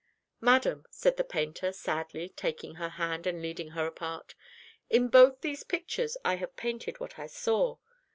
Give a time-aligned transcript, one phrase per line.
[0.39, 4.33] "Madam," said the painter, sadly, taking her hand, and leading her apart,
[4.89, 7.77] "in both these pictures I have painted what I saw.